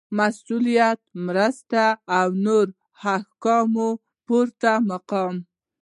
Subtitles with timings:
[0.17, 1.85] مصلحت مرسله
[2.17, 2.77] او نورو
[3.13, 3.89] احکامو
[4.25, 5.35] پورته مقام